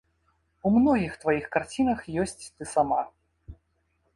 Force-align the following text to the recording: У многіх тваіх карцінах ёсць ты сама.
У 0.69 0.69
многіх 0.77 1.13
тваіх 1.25 1.45
карцінах 1.55 1.99
ёсць 2.25 2.43
ты 2.55 2.63
сама. 2.73 2.99